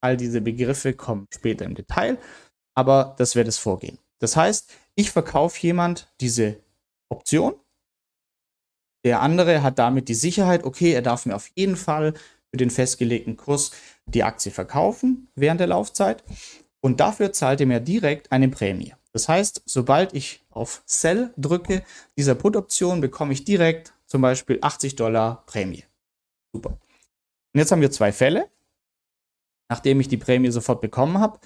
All 0.00 0.16
diese 0.16 0.40
Begriffe 0.40 0.94
kommen 0.94 1.26
später 1.30 1.64
im 1.64 1.74
Detail, 1.74 2.18
aber 2.74 3.14
das 3.18 3.34
wäre 3.34 3.44
das 3.44 3.58
Vorgehen. 3.58 3.98
Das 4.18 4.36
heißt, 4.36 4.72
ich 5.00 5.10
verkaufe 5.10 5.58
jemand 5.60 6.12
diese 6.20 6.60
Option. 7.08 7.54
Der 9.04 9.22
andere 9.22 9.62
hat 9.62 9.78
damit 9.78 10.08
die 10.08 10.14
Sicherheit, 10.14 10.64
okay, 10.64 10.92
er 10.92 11.02
darf 11.02 11.24
mir 11.24 11.34
auf 11.34 11.50
jeden 11.54 11.76
Fall 11.76 12.12
für 12.50 12.58
den 12.58 12.70
festgelegten 12.70 13.36
Kurs 13.36 13.70
die 14.04 14.22
Aktie 14.22 14.52
verkaufen 14.52 15.28
während 15.34 15.60
der 15.60 15.68
Laufzeit. 15.68 16.22
Und 16.80 17.00
dafür 17.00 17.32
zahlt 17.32 17.60
er 17.60 17.66
mir 17.66 17.80
direkt 17.80 18.30
eine 18.30 18.48
Prämie. 18.48 18.94
Das 19.12 19.28
heißt, 19.28 19.62
sobald 19.64 20.14
ich 20.14 20.44
auf 20.50 20.82
Sell 20.86 21.32
drücke, 21.36 21.82
dieser 22.16 22.34
Put-Option, 22.34 23.00
bekomme 23.00 23.32
ich 23.32 23.44
direkt 23.44 23.94
zum 24.06 24.22
Beispiel 24.22 24.58
80 24.60 24.96
Dollar 24.96 25.44
Prämie. 25.46 25.84
Super. 26.52 26.70
Und 26.70 27.58
jetzt 27.58 27.72
haben 27.72 27.80
wir 27.80 27.90
zwei 27.90 28.12
Fälle. 28.12 28.50
Nachdem 29.68 30.00
ich 30.00 30.08
die 30.08 30.16
Prämie 30.16 30.50
sofort 30.50 30.80
bekommen 30.80 31.18
habe, 31.18 31.38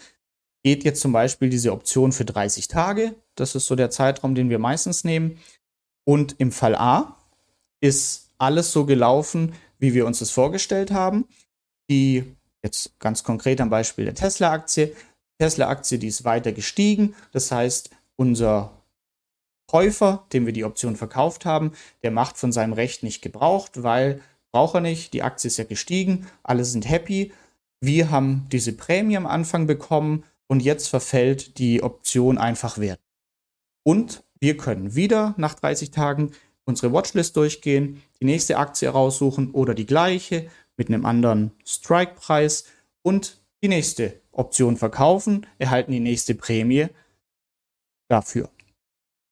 geht 0.64 0.82
jetzt 0.82 1.00
zum 1.00 1.12
Beispiel 1.12 1.50
diese 1.50 1.72
Option 1.72 2.10
für 2.10 2.24
30 2.24 2.68
Tage. 2.68 3.14
Das 3.36 3.54
ist 3.54 3.66
so 3.66 3.76
der 3.76 3.90
Zeitraum, 3.90 4.34
den 4.34 4.50
wir 4.50 4.58
meistens 4.58 5.04
nehmen. 5.04 5.38
Und 6.04 6.36
im 6.38 6.50
Fall 6.50 6.74
A 6.74 7.18
ist 7.80 8.30
alles 8.38 8.72
so 8.72 8.86
gelaufen, 8.86 9.54
wie 9.78 9.94
wir 9.94 10.06
uns 10.06 10.18
das 10.18 10.30
vorgestellt 10.30 10.90
haben. 10.90 11.26
Die, 11.90 12.24
jetzt 12.62 12.98
ganz 12.98 13.22
konkret 13.22 13.60
am 13.60 13.68
Beispiel 13.68 14.06
der 14.06 14.14
Tesla-Aktie. 14.14 14.96
Tesla-Aktie, 15.38 15.98
die 15.98 16.08
ist 16.08 16.24
weiter 16.24 16.52
gestiegen. 16.52 17.14
Das 17.32 17.52
heißt, 17.52 17.90
unser 18.16 18.72
Käufer, 19.66 20.24
dem 20.32 20.46
wir 20.46 20.54
die 20.54 20.64
Option 20.64 20.96
verkauft 20.96 21.44
haben, 21.44 21.72
der 22.02 22.10
macht 22.10 22.38
von 22.38 22.52
seinem 22.52 22.72
Recht 22.72 23.02
nicht 23.02 23.20
gebraucht, 23.20 23.82
weil 23.82 24.22
braucht 24.50 24.76
er 24.76 24.80
nicht. 24.80 25.12
Die 25.12 25.22
Aktie 25.22 25.48
ist 25.48 25.58
ja 25.58 25.64
gestiegen. 25.64 26.26
Alle 26.42 26.64
sind 26.64 26.88
happy. 26.88 27.32
Wir 27.80 28.10
haben 28.10 28.46
diese 28.50 28.72
Prämie 28.72 29.18
am 29.18 29.26
Anfang 29.26 29.66
bekommen 29.66 30.24
und 30.46 30.60
jetzt 30.60 30.88
verfällt 30.88 31.58
die 31.58 31.82
Option 31.82 32.38
einfach 32.38 32.78
Wert. 32.78 33.00
Und 33.82 34.24
wir 34.40 34.56
können 34.56 34.94
wieder 34.94 35.34
nach 35.36 35.54
30 35.54 35.90
Tagen 35.90 36.32
unsere 36.64 36.92
Watchlist 36.92 37.36
durchgehen, 37.36 38.02
die 38.20 38.24
nächste 38.24 38.58
Aktie 38.58 38.88
raussuchen 38.88 39.50
oder 39.50 39.74
die 39.74 39.86
gleiche 39.86 40.50
mit 40.76 40.88
einem 40.88 41.04
anderen 41.04 41.52
Strike-Preis 41.64 42.64
und 43.02 43.40
die 43.62 43.68
nächste 43.68 44.20
Option 44.32 44.76
verkaufen, 44.76 45.46
erhalten 45.58 45.92
die 45.92 46.00
nächste 46.00 46.34
Prämie 46.34 46.88
dafür. 48.08 48.50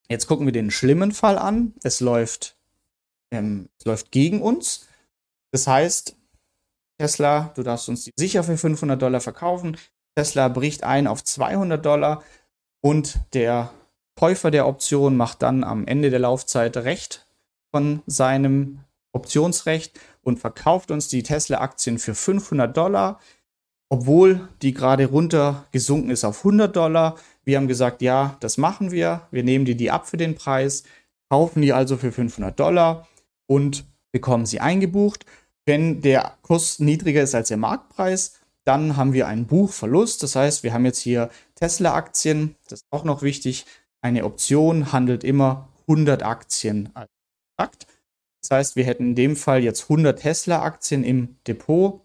Jetzt 0.08 0.26
gucken 0.26 0.46
wir 0.46 0.52
den 0.52 0.70
schlimmen 0.70 1.12
Fall 1.12 1.38
an. 1.38 1.74
Es 1.82 2.00
läuft, 2.00 2.56
ähm, 3.30 3.68
es 3.78 3.84
läuft 3.84 4.10
gegen 4.12 4.42
uns. 4.42 4.86
Das 5.52 5.66
heißt, 5.66 6.16
Tesla, 6.98 7.52
du 7.54 7.62
darfst 7.62 7.88
uns 7.88 8.04
die 8.04 8.12
sicher 8.16 8.44
für 8.44 8.56
500 8.56 9.00
Dollar 9.00 9.20
verkaufen. 9.20 9.76
Tesla 10.14 10.48
bricht 10.48 10.84
ein 10.84 11.06
auf 11.06 11.24
200 11.24 11.84
Dollar 11.84 12.22
und 12.80 13.20
der 13.32 13.70
Käufer 14.16 14.50
der 14.50 14.66
Option 14.66 15.16
macht 15.16 15.42
dann 15.42 15.64
am 15.64 15.86
Ende 15.86 16.10
der 16.10 16.18
Laufzeit 16.18 16.76
Recht 16.76 17.26
von 17.70 18.02
seinem 18.06 18.80
Optionsrecht 19.12 19.98
und 20.22 20.38
verkauft 20.38 20.90
uns 20.90 21.08
die 21.08 21.22
Tesla-Aktien 21.22 21.98
für 21.98 22.14
500 22.14 22.76
Dollar, 22.76 23.20
obwohl 23.88 24.48
die 24.62 24.72
gerade 24.72 25.06
runter 25.06 25.66
gesunken 25.72 26.10
ist 26.10 26.24
auf 26.24 26.38
100 26.38 26.74
Dollar. 26.74 27.16
Wir 27.44 27.56
haben 27.56 27.68
gesagt, 27.68 28.02
ja, 28.02 28.36
das 28.40 28.58
machen 28.58 28.90
wir. 28.90 29.26
Wir 29.30 29.42
nehmen 29.42 29.64
die, 29.64 29.76
die 29.76 29.90
ab 29.90 30.06
für 30.06 30.16
den 30.16 30.34
Preis, 30.34 30.84
kaufen 31.30 31.62
die 31.62 31.72
also 31.72 31.96
für 31.96 32.12
500 32.12 32.58
Dollar 32.58 33.08
und 33.46 33.84
bekommen 34.12 34.46
sie 34.46 34.60
eingebucht. 34.60 35.26
Wenn 35.64 36.00
der 36.02 36.36
Kurs 36.42 36.78
niedriger 36.78 37.22
ist 37.22 37.34
als 37.34 37.48
der 37.48 37.56
Marktpreis, 37.56 38.41
dann 38.64 38.96
haben 38.96 39.12
wir 39.12 39.26
einen 39.26 39.46
Buchverlust. 39.46 40.22
Das 40.22 40.36
heißt, 40.36 40.62
wir 40.62 40.72
haben 40.72 40.84
jetzt 40.84 41.00
hier 41.00 41.30
Tesla-Aktien. 41.56 42.56
Das 42.68 42.80
ist 42.80 42.86
auch 42.90 43.04
noch 43.04 43.22
wichtig. 43.22 43.66
Eine 44.00 44.24
Option 44.24 44.92
handelt 44.92 45.24
immer 45.24 45.68
100 45.88 46.22
Aktien 46.22 46.90
als 46.94 47.10
Kontrakt. 47.56 47.86
Das 48.42 48.50
heißt, 48.50 48.76
wir 48.76 48.84
hätten 48.84 49.10
in 49.10 49.14
dem 49.14 49.36
Fall 49.36 49.62
jetzt 49.62 49.84
100 49.84 50.18
Tesla-Aktien 50.18 51.04
im 51.04 51.36
Depot, 51.46 52.00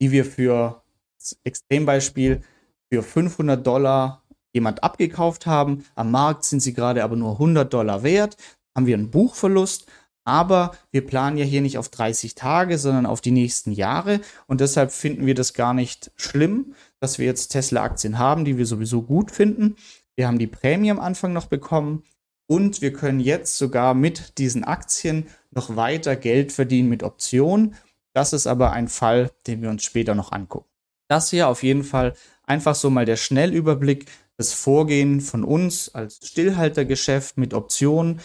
die 0.00 0.10
wir 0.10 0.24
für 0.24 0.82
das 1.18 1.38
Extrembeispiel 1.44 2.42
für 2.90 3.02
500 3.02 3.66
Dollar 3.66 4.22
jemand 4.54 4.82
abgekauft 4.82 5.46
haben. 5.46 5.84
Am 5.94 6.10
Markt 6.10 6.44
sind 6.44 6.60
sie 6.60 6.72
gerade 6.72 7.04
aber 7.04 7.16
nur 7.16 7.32
100 7.32 7.72
Dollar 7.72 8.02
wert. 8.02 8.36
Haben 8.74 8.86
wir 8.86 8.96
einen 8.96 9.10
Buchverlust. 9.10 9.86
Aber 10.28 10.72
wir 10.90 11.06
planen 11.06 11.38
ja 11.38 11.44
hier 11.46 11.62
nicht 11.62 11.78
auf 11.78 11.88
30 11.88 12.34
Tage, 12.34 12.76
sondern 12.76 13.06
auf 13.06 13.22
die 13.22 13.30
nächsten 13.30 13.72
Jahre. 13.72 14.20
Und 14.46 14.60
deshalb 14.60 14.92
finden 14.92 15.24
wir 15.24 15.34
das 15.34 15.54
gar 15.54 15.72
nicht 15.72 16.10
schlimm, 16.16 16.74
dass 17.00 17.18
wir 17.18 17.24
jetzt 17.24 17.48
Tesla-Aktien 17.48 18.18
haben, 18.18 18.44
die 18.44 18.58
wir 18.58 18.66
sowieso 18.66 19.00
gut 19.00 19.30
finden. 19.30 19.76
Wir 20.16 20.26
haben 20.26 20.38
die 20.38 20.46
Prämie 20.46 20.90
am 20.90 21.00
Anfang 21.00 21.32
noch 21.32 21.46
bekommen. 21.46 22.02
Und 22.46 22.82
wir 22.82 22.92
können 22.92 23.20
jetzt 23.20 23.56
sogar 23.56 23.94
mit 23.94 24.36
diesen 24.36 24.64
Aktien 24.64 25.28
noch 25.50 25.76
weiter 25.76 26.14
Geld 26.14 26.52
verdienen 26.52 26.90
mit 26.90 27.02
Optionen. 27.02 27.74
Das 28.12 28.34
ist 28.34 28.46
aber 28.46 28.72
ein 28.72 28.88
Fall, 28.88 29.30
den 29.46 29.62
wir 29.62 29.70
uns 29.70 29.82
später 29.82 30.14
noch 30.14 30.32
angucken. 30.32 30.68
Das 31.08 31.30
hier 31.30 31.48
auf 31.48 31.62
jeden 31.62 31.84
Fall 31.84 32.12
einfach 32.44 32.74
so 32.74 32.90
mal 32.90 33.06
der 33.06 33.16
Schnellüberblick, 33.16 34.10
das 34.36 34.52
Vorgehen 34.52 35.22
von 35.22 35.42
uns 35.42 35.94
als 35.94 36.20
Stillhaltergeschäft 36.22 37.38
mit 37.38 37.54
Optionen, 37.54 38.20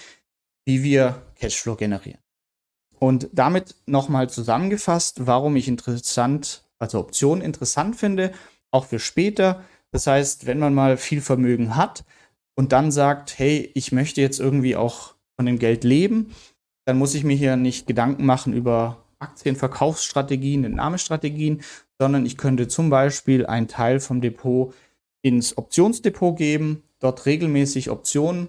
wie 0.66 0.84
wir 0.84 1.22
Cashflow 1.44 1.76
generieren. 1.76 2.20
Und 3.00 3.28
damit 3.34 3.76
nochmal 3.86 4.30
zusammengefasst, 4.30 5.28
warum 5.28 5.58
ich 5.58 5.68
interessant, 5.68 6.64
also 6.80 7.00
Optionen 7.00 7.44
interessant 7.44 7.98
finde, 7.98 8.32
auch 8.72 8.86
für 8.86 9.00
später. 9.00 9.62
Das 9.92 10.08
heißt, 10.08 10.46
wenn 10.46 10.58
man 10.58 10.74
mal 10.74 10.96
viel 10.96 11.20
Vermögen 11.20 11.76
hat 11.76 12.06
und 12.56 12.72
dann 12.72 12.94
sagt, 12.94 13.38
hey, 13.38 13.70
ich 13.76 13.92
möchte 13.92 14.22
jetzt 14.22 14.40
irgendwie 14.40 14.78
auch 14.78 15.16
von 15.36 15.46
dem 15.46 15.60
Geld 15.60 15.84
leben, 15.84 16.34
dann 16.86 16.98
muss 16.98 17.14
ich 17.14 17.26
mir 17.26 17.36
hier 17.36 17.58
nicht 17.58 17.88
Gedanken 17.88 18.26
machen 18.26 18.54
über 18.54 19.04
Aktienverkaufsstrategien, 19.20 20.64
Entnahmestrategien, 20.64 21.62
sondern 22.00 22.26
ich 22.26 22.38
könnte 22.38 22.70
zum 22.70 22.90
Beispiel 22.90 23.46
einen 23.46 23.68
Teil 23.68 24.00
vom 24.00 24.22
Depot 24.22 24.74
ins 25.22 25.58
Optionsdepot 25.58 26.38
geben, 26.38 26.84
dort 27.00 27.26
regelmäßig 27.26 27.90
Optionen 27.90 28.48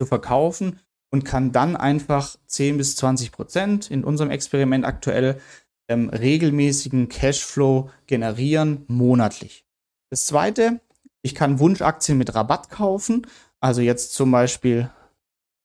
zu 0.00 0.06
verkaufen 0.06 0.80
und 1.10 1.24
kann 1.24 1.52
dann 1.52 1.76
einfach 1.76 2.36
10 2.46 2.76
bis 2.76 2.96
20 2.96 3.32
Prozent 3.32 3.90
in 3.90 4.04
unserem 4.04 4.30
Experiment 4.30 4.84
aktuell 4.84 5.40
ähm, 5.88 6.10
regelmäßigen 6.10 7.08
Cashflow 7.08 7.90
generieren 8.06 8.84
monatlich. 8.88 9.64
Das 10.10 10.26
zweite, 10.26 10.80
ich 11.22 11.34
kann 11.34 11.58
Wunschaktien 11.58 12.18
mit 12.18 12.34
Rabatt 12.34 12.70
kaufen, 12.70 13.26
also 13.60 13.80
jetzt 13.80 14.14
zum 14.14 14.30
Beispiel 14.30 14.90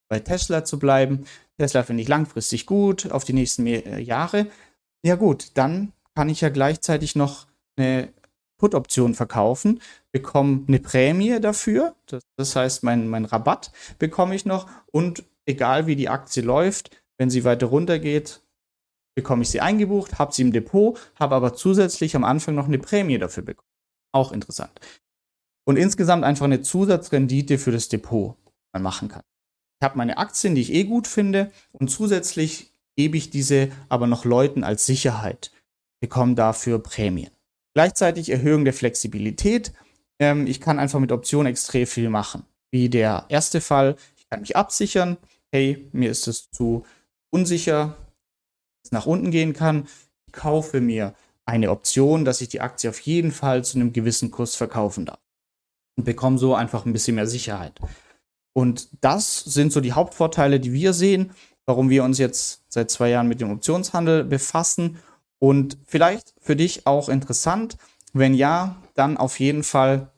bei 0.10 0.20
Tesla 0.20 0.64
zu 0.64 0.80
bleiben. 0.80 1.26
Tesla 1.58 1.84
finde 1.84 2.04
ich 2.04 2.10
langfristig 2.10 2.66
gut 2.66 3.12
auf 3.12 3.24
die 3.24 3.34
nächsten 3.34 3.66
Jahre. 3.68 4.48
Ja 5.04 5.16
gut, 5.16 5.52
dann 5.56 5.94
kann 6.16 6.30
ich 6.30 6.42
ja 6.42 6.50
gleichzeitig 6.50 7.16
noch 7.16 7.48
eine 7.76 8.14
Put-Option 8.58 9.14
verkaufen, 9.14 9.82
bekomme 10.12 10.64
eine 10.68 10.80
Prämie 10.80 11.40
dafür, 11.42 11.96
das, 12.06 12.24
das 12.38 12.56
heißt, 12.56 12.84
mein, 12.84 13.08
mein 13.10 13.26
Rabatt 13.26 13.72
bekomme 14.00 14.36
ich 14.36 14.46
noch 14.46 14.70
und 14.92 15.24
egal 15.46 15.88
wie 15.88 15.96
die 15.96 16.10
Aktie 16.10 16.44
läuft, 16.44 17.04
wenn 17.18 17.30
sie 17.30 17.44
weiter 17.44 17.68
runter 17.68 18.00
geht, 18.00 18.42
bekomme 19.16 19.44
ich 19.44 19.50
sie 19.50 19.62
eingebucht, 19.62 20.20
habe 20.20 20.34
sie 20.34 20.42
im 20.42 20.52
Depot, 20.52 21.00
habe 21.20 21.36
aber 21.36 21.54
zusätzlich 21.54 22.16
am 22.16 22.24
Anfang 22.24 22.56
noch 22.56 22.68
eine 22.68 22.80
Prämie 22.80 23.18
dafür 23.18 23.44
bekommen. 23.44 23.68
Auch 24.12 24.32
interessant. 24.32 24.72
Und 25.66 25.78
insgesamt 25.78 26.24
einfach 26.24 26.46
eine 26.46 26.62
Zusatzrendite 26.62 27.58
für 27.58 27.72
das 27.72 27.90
Depot 27.90 28.38
man 28.74 28.84
machen 28.84 29.08
kann. 29.08 29.24
Ich 29.80 29.86
habe 29.86 29.98
meine 29.98 30.18
Aktien, 30.18 30.56
die 30.56 30.62
ich 30.62 30.74
eh 30.74 30.84
gut 30.86 31.08
finde, 31.08 31.52
und 31.72 31.90
zusätzlich 31.90 32.72
gebe 32.96 33.18
ich 33.18 33.30
diese 33.30 33.70
aber 33.90 34.08
noch 34.08 34.26
Leuten 34.26 34.64
als 34.64 34.86
Sicherheit, 34.86 35.52
bekomme 36.00 36.36
dafür 36.36 36.80
Prämien. 36.80 37.32
Gleichzeitig 37.74 38.30
Erhöhung 38.30 38.66
der 38.66 38.74
Flexibilität. 38.74 39.74
Ähm, 40.20 40.48
ich 40.48 40.62
kann 40.62 40.80
einfach 40.80 41.00
mit 41.00 41.12
Optionen 41.12 41.48
extrem 41.48 41.88
viel 41.88 42.10
machen. 42.10 42.46
Wie 42.72 42.90
der 42.90 43.26
erste 43.30 43.62
Fall, 43.62 43.96
ich 44.18 44.30
kann 44.30 44.42
mich 44.42 44.56
absichern. 44.56 45.18
Hey, 45.54 45.88
mir 45.92 46.10
ist 46.10 46.28
es 46.28 46.50
zu 46.50 46.84
unsicher, 47.30 47.90
dass 47.90 48.86
es 48.86 48.92
nach 48.92 49.06
unten 49.06 49.30
gehen 49.30 49.54
kann. 49.54 49.88
Ich 50.26 50.34
kaufe 50.34 50.82
mir 50.82 51.14
eine 51.46 51.70
Option, 51.70 52.26
dass 52.26 52.42
ich 52.42 52.50
die 52.50 52.62
Aktie 52.62 52.90
auf 52.90 53.00
jeden 53.02 53.32
Fall 53.32 53.64
zu 53.64 53.78
einem 53.78 53.94
gewissen 53.94 54.32
Kurs 54.32 54.56
verkaufen 54.56 55.06
darf. 55.06 55.20
Und 55.96 56.06
bekomme 56.06 56.40
so 56.40 56.56
einfach 56.56 56.88
ein 56.88 56.92
bisschen 56.92 57.14
mehr 57.14 57.28
Sicherheit. 57.28 57.80
Und 58.54 58.90
das 59.02 59.42
sind 59.44 59.72
so 59.72 59.80
die 59.80 59.94
Hauptvorteile, 59.94 60.60
die 60.60 60.74
wir 60.74 60.92
sehen, 60.92 61.36
warum 61.68 61.92
wir 61.92 62.04
uns 62.04 62.18
jetzt 62.18 62.64
seit 62.70 62.90
zwei 62.90 63.10
Jahren 63.10 63.28
mit 63.28 63.40
dem 63.40 63.52
Optionshandel 63.52 64.24
befassen 64.24 64.98
und 65.38 65.78
vielleicht 65.86 66.34
für 66.42 66.56
dich 66.56 66.88
auch 66.88 67.10
interessant. 67.10 67.78
Wenn 68.12 68.34
ja, 68.34 68.82
dann 68.96 69.18
auf 69.18 69.40
jeden 69.40 69.62
Fall 69.62 70.12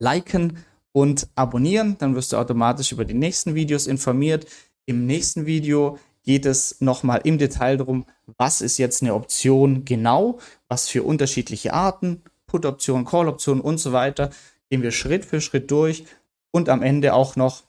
liken 0.00 0.64
und 0.92 1.28
abonnieren. 1.34 1.96
Dann 1.98 2.14
wirst 2.14 2.32
du 2.32 2.36
automatisch 2.36 2.92
über 2.92 3.04
die 3.04 3.14
nächsten 3.14 3.54
Videos 3.54 3.86
informiert. 3.86 4.46
Im 4.86 5.06
nächsten 5.06 5.46
Video 5.46 5.98
geht 6.22 6.46
es 6.46 6.80
nochmal 6.80 7.20
im 7.24 7.38
Detail 7.38 7.76
darum, 7.76 8.04
was 8.38 8.60
ist 8.60 8.78
jetzt 8.78 9.02
eine 9.02 9.14
Option 9.14 9.84
genau, 9.84 10.38
was 10.68 10.88
für 10.88 11.02
unterschiedliche 11.02 11.72
Arten, 11.72 12.22
Put-Option, 12.46 13.04
Call-Option 13.04 13.60
und 13.60 13.78
so 13.78 13.92
weiter. 13.92 14.30
Gehen 14.70 14.82
wir 14.82 14.92
Schritt 14.92 15.24
für 15.24 15.40
Schritt 15.40 15.70
durch 15.70 16.04
und 16.50 16.68
am 16.68 16.82
Ende 16.82 17.14
auch 17.14 17.36
noch, 17.36 17.62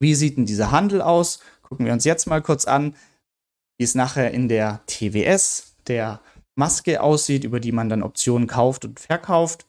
wie 0.00 0.14
sieht 0.14 0.36
denn 0.36 0.46
dieser 0.46 0.70
Handel 0.70 1.02
aus? 1.02 1.40
Gucken 1.62 1.86
wir 1.86 1.92
uns 1.92 2.04
jetzt 2.04 2.26
mal 2.26 2.42
kurz 2.42 2.64
an, 2.64 2.94
wie 3.78 3.84
es 3.84 3.94
nachher 3.94 4.30
in 4.30 4.48
der 4.48 4.80
TWS 4.86 5.74
der 5.86 6.20
Maske 6.54 7.02
aussieht, 7.02 7.44
über 7.44 7.60
die 7.60 7.72
man 7.72 7.88
dann 7.88 8.02
Optionen 8.02 8.46
kauft 8.46 8.84
und 8.84 9.00
verkauft. 9.00 9.66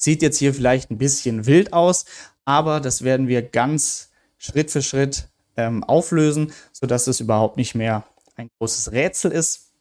Sieht 0.00 0.22
jetzt 0.22 0.38
hier 0.38 0.54
vielleicht 0.54 0.90
ein 0.90 0.98
bisschen 0.98 1.44
wild 1.44 1.72
aus, 1.72 2.06
aber 2.44 2.80
das 2.80 3.02
werden 3.02 3.28
wir 3.28 3.42
ganz 3.42 4.10
Schritt 4.38 4.70
für 4.70 4.80
Schritt 4.80 5.28
ähm, 5.56 5.82
auflösen, 5.84 6.52
sodass 6.72 7.08
es 7.08 7.20
überhaupt 7.20 7.56
nicht 7.56 7.74
mehr 7.74 8.04
ein 8.36 8.48
großes 8.58 8.92
Rätsel 8.92 9.32
ist, 9.32 9.72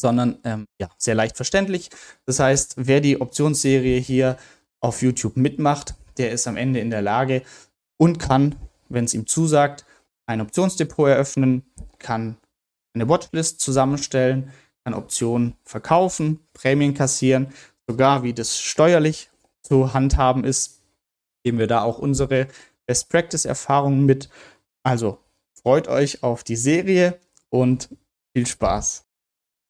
sondern 0.00 0.38
ähm, 0.44 0.66
ja, 0.80 0.88
sehr 0.96 1.16
leicht 1.16 1.36
verständlich. 1.36 1.90
Das 2.24 2.38
heißt, 2.38 2.74
wer 2.76 3.00
die 3.00 3.20
Optionsserie 3.20 3.98
hier 3.98 4.38
auf 4.80 5.02
YouTube 5.02 5.36
mitmacht, 5.36 5.94
der 6.16 6.30
ist 6.30 6.46
am 6.46 6.56
Ende 6.56 6.80
in 6.80 6.90
der 6.90 7.02
Lage 7.02 7.42
und 7.98 8.18
kann, 8.18 8.54
wenn 8.88 9.04
es 9.04 9.14
ihm 9.14 9.26
zusagt, 9.26 9.84
ein 10.26 10.40
Optionsdepot 10.40 11.08
eröffnen, 11.08 11.64
kann 11.98 12.36
eine 12.94 13.08
Watchlist 13.08 13.60
zusammenstellen, 13.60 14.52
an 14.84 14.94
Optionen 14.94 15.54
verkaufen, 15.64 16.40
Prämien 16.54 16.94
kassieren, 16.94 17.52
sogar 17.86 18.22
wie 18.22 18.32
das 18.32 18.58
steuerlich 18.58 19.29
zu 19.62 19.94
handhaben 19.94 20.44
ist, 20.44 20.82
geben 21.44 21.58
wir 21.58 21.66
da 21.66 21.82
auch 21.82 21.98
unsere 21.98 22.48
Best 22.86 23.08
Practice 23.08 23.44
Erfahrungen 23.44 24.04
mit. 24.04 24.28
Also 24.82 25.18
freut 25.54 25.88
euch 25.88 26.22
auf 26.22 26.44
die 26.44 26.56
Serie 26.56 27.18
und 27.48 27.88
viel 28.32 28.46
Spaß. 28.46 29.04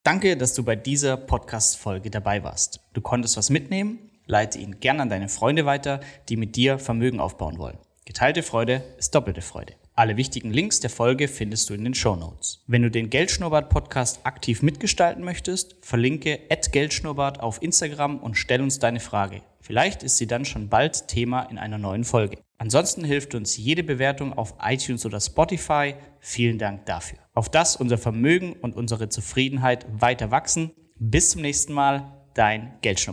Danke, 0.03 0.37
dass 0.37 0.55
du 0.55 0.65
bei 0.65 0.77
dieser 0.77 1.17
Podcast-Folge 1.17 2.11
dabei 2.11 2.43
warst. 2.43 2.81
Du 2.95 3.01
konntest 3.01 3.37
was 3.37 3.51
mitnehmen, 3.51 4.11
leite 4.27 4.59
ihn 4.59 4.81
gern 4.81 5.01
an 5.01 5.11
deine 5.11 5.29
Freunde 5.29 5.67
weiter, 5.67 6.01
die 6.29 6.37
mit 6.37 6.57
dir 6.57 6.79
Vermögen 6.79 7.21
aufbauen 7.21 7.59
wollen. 7.59 7.79
Geteilte 8.07 8.43
Freude 8.43 8.83
ist 8.99 9.15
doppelte 9.15 9.43
Freude. 9.43 9.75
Alle 10.01 10.17
wichtigen 10.17 10.51
Links 10.51 10.81
der 10.81 10.89
Folge 10.89 11.29
findest 11.29 11.69
du 11.69 11.75
in 11.75 11.85
den 11.85 11.93
Show 11.93 12.17
Notes. 12.17 12.65
Wenn 12.67 12.81
du 12.81 12.91
den 12.91 13.11
Geldschnurrbart-Podcast 13.11 14.21
aktiv 14.25 14.63
mitgestalten 14.63 15.23
möchtest, 15.23 15.77
verlinke 15.83 16.41
Geldschnurrbart 16.73 17.41
auf 17.41 17.63
Instagram 17.63 18.17
und 18.17 18.37
stell 18.37 18.63
uns 18.63 18.79
deine 18.79 19.01
Frage. 19.01 19.43
Vielleicht 19.61 20.03
ist 20.03 20.17
sie 20.17 20.27
dann 20.27 20.47
schon 20.47 20.71
bald 20.71 21.07
Thema 21.09 21.43
in 21.43 21.59
einer 21.59 21.77
neuen 21.77 22.05
Folge. 22.05 22.39
Ansonsten 22.57 23.05
hilft 23.05 23.35
uns 23.35 23.59
jede 23.59 23.83
Bewertung 23.83 24.33
auf 24.33 24.55
iTunes 24.63 25.05
oder 25.05 25.21
Spotify. 25.21 25.95
Vielen 26.19 26.57
Dank 26.57 26.87
dafür. 26.87 27.19
Auf 27.35 27.51
das 27.51 27.77
unser 27.77 27.99
Vermögen 27.99 28.55
und 28.55 28.75
unsere 28.75 29.11
Zufriedenheit 29.11 29.85
weiter 29.93 30.31
wachsen. 30.31 30.71
Bis 30.99 31.29
zum 31.29 31.43
nächsten 31.43 31.75
Mal, 31.75 32.11
dein 32.33 32.73
Geldschnurrbart. 32.81 33.09